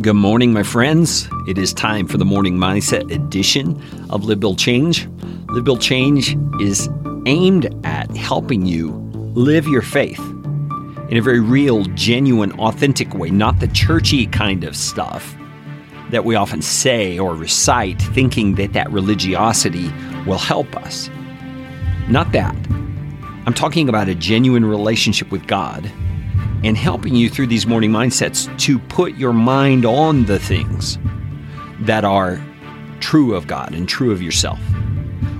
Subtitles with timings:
[0.00, 1.28] Good morning, my friends.
[1.46, 3.78] It is time for the Morning Mindset edition
[4.08, 5.06] of Live Build Change.
[5.50, 6.88] Live Build Change is
[7.26, 8.92] aimed at helping you
[9.34, 10.18] live your faith
[11.10, 15.36] in a very real, genuine, authentic way, not the churchy kind of stuff
[16.08, 19.90] that we often say or recite, thinking that that religiosity
[20.26, 21.10] will help us.
[22.08, 22.56] Not that.
[23.44, 25.92] I'm talking about a genuine relationship with God
[26.62, 30.98] and helping you through these morning mindsets to put your mind on the things
[31.80, 32.40] that are
[33.00, 34.60] true of God and true of yourself.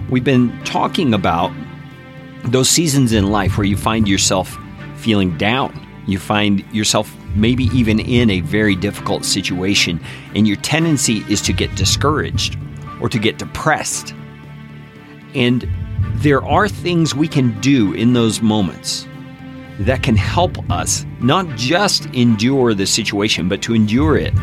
[0.09, 1.53] We've been talking about
[2.45, 4.59] those seasons in life where you find yourself
[4.97, 5.87] feeling down.
[6.07, 10.01] You find yourself maybe even in a very difficult situation,
[10.35, 12.59] and your tendency is to get discouraged
[13.01, 14.15] or to get depressed.
[15.35, 15.69] And
[16.15, 19.07] there are things we can do in those moments
[19.81, 24.35] that can help us not just endure the situation, but to endure it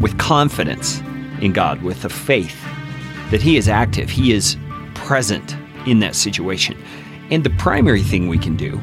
[0.00, 1.00] with confidence
[1.40, 2.64] in God, with the faith
[3.30, 4.56] that He is active, He is
[4.94, 6.80] present in that situation.
[7.30, 8.80] And the primary thing we can do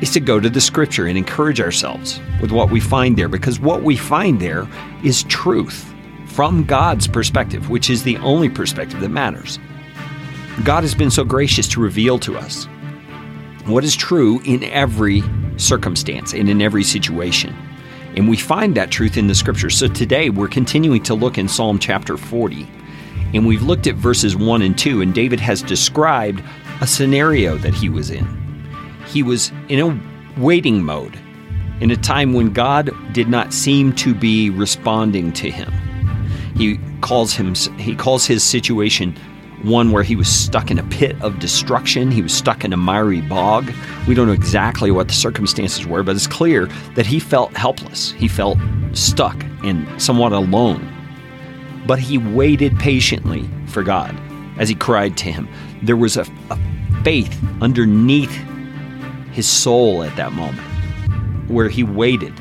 [0.00, 3.58] is to go to the scripture and encourage ourselves with what we find there, because
[3.58, 4.68] what we find there
[5.02, 5.92] is truth
[6.26, 9.58] from God's perspective, which is the only perspective that matters.
[10.62, 12.66] God has been so gracious to reveal to us
[13.64, 15.22] what is true in every
[15.58, 17.54] circumstance and in every situation.
[18.16, 19.70] And we find that truth in the scripture.
[19.70, 22.66] So today we're continuing to look in Psalm chapter 40.
[23.34, 26.42] And we've looked at verses 1 and 2, and David has described
[26.80, 28.26] a scenario that he was in.
[29.06, 31.18] He was in a waiting mode,
[31.80, 35.70] in a time when God did not seem to be responding to him.
[36.56, 39.16] He calls him he calls his situation
[39.62, 42.10] one where he was stuck in a pit of destruction.
[42.10, 43.72] He was stuck in a miry bog.
[44.06, 48.12] We don't know exactly what the circumstances were, but it's clear that he felt helpless.
[48.12, 48.58] He felt
[48.92, 50.94] stuck and somewhat alone.
[51.86, 54.18] But he waited patiently for God
[54.58, 55.48] as he cried to him.
[55.82, 56.58] There was a, a
[57.02, 58.36] faith underneath
[59.32, 60.66] his soul at that moment
[61.48, 62.34] where he waited.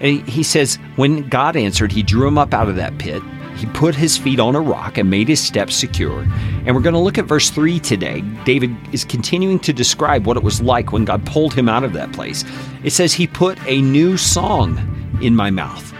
[0.00, 3.22] And he says, when God answered, he drew him up out of that pit
[3.62, 6.22] he put his feet on a rock and made his steps secure.
[6.66, 8.22] And we're going to look at verse 3 today.
[8.44, 11.92] David is continuing to describe what it was like when God pulled him out of
[11.92, 12.44] that place.
[12.82, 14.80] It says, He put a new song
[15.22, 15.94] in my mouth,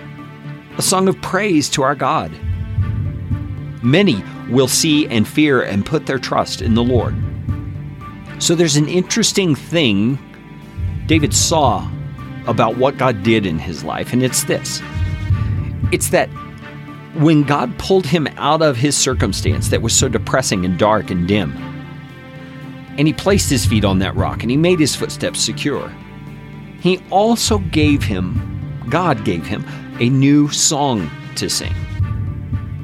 [0.77, 2.33] a song of praise to our God.
[3.81, 7.15] Many will see and fear and put their trust in the Lord.
[8.41, 10.19] So there's an interesting thing
[11.07, 11.89] David saw
[12.49, 14.83] about what God did in his life, and it's this
[15.93, 16.29] it's that
[17.15, 21.29] when God pulled him out of his circumstance that was so depressing and dark and
[21.29, 21.53] dim,
[22.99, 25.93] and he placed his feet on that rock and he made his footsteps secure,
[26.81, 29.65] he also gave him, God gave him,
[30.01, 31.73] a new song to sing.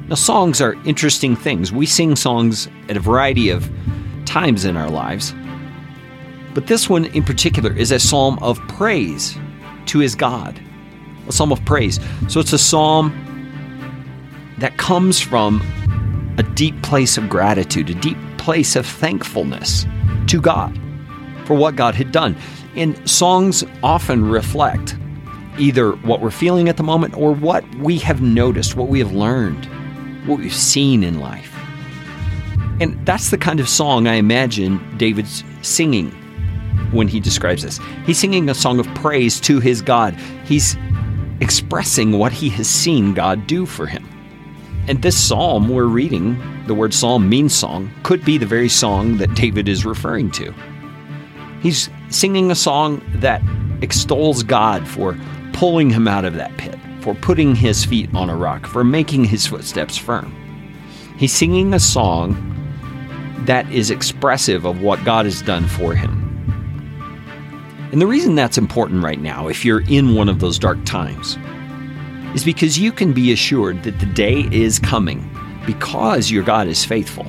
[0.07, 1.71] Now, songs are interesting things.
[1.71, 3.69] We sing songs at a variety of
[4.25, 5.33] times in our lives,
[6.53, 9.37] but this one in particular is a psalm of praise
[9.87, 10.59] to his God,
[11.27, 11.99] a psalm of praise.
[12.27, 13.13] So it's a psalm
[14.59, 15.61] that comes from
[16.37, 19.85] a deep place of gratitude, a deep place of thankfulness
[20.27, 20.79] to God
[21.45, 22.35] for what God had done.
[22.75, 24.95] And songs often reflect
[25.57, 29.11] either what we're feeling at the moment or what we have noticed, what we have
[29.11, 29.65] learned,
[30.27, 31.53] what we've seen in life.
[32.79, 36.11] And that's the kind of song I imagine David's singing
[36.91, 37.79] when he describes this.
[38.05, 40.13] He's singing a song of praise to his God.
[40.45, 40.77] He's
[41.41, 44.07] expressing what he has seen God do for him.
[44.87, 49.17] And this psalm we're reading, the word psalm means song, could be the very song
[49.17, 50.53] that David is referring to.
[51.61, 53.41] He's singing a song that
[53.81, 55.17] extols God for
[55.53, 59.25] pulling him out of that pit, for putting his feet on a rock, for making
[59.25, 60.35] his footsteps firm.
[61.17, 62.45] He's singing a song
[63.45, 66.25] that is expressive of what God has done for him.
[67.91, 71.37] And the reason that's important right now, if you're in one of those dark times,
[72.33, 75.29] is because you can be assured that the day is coming
[75.65, 77.25] because your God is faithful,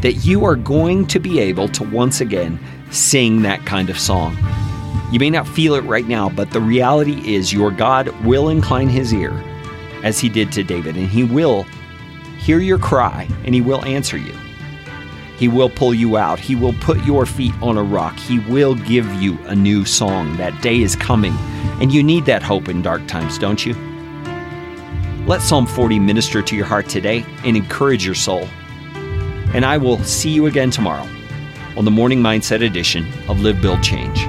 [0.00, 2.58] that you are going to be able to once again
[2.90, 4.36] sing that kind of song.
[5.12, 8.88] You may not feel it right now, but the reality is your God will incline
[8.88, 9.32] his ear
[10.02, 11.64] as he did to David, and he will
[12.38, 14.32] hear your cry and he will answer you.
[15.36, 16.38] He will pull you out.
[16.38, 18.16] He will put your feet on a rock.
[18.18, 20.36] He will give you a new song.
[20.38, 21.34] That day is coming.
[21.80, 23.74] And you need that hope in dark times, don't you?
[25.26, 28.48] Let Psalm 40 minister to your heart today and encourage your soul.
[29.54, 31.04] And I will see you again tomorrow
[31.76, 34.24] on the Morning Mindset edition of Live, Build, Change.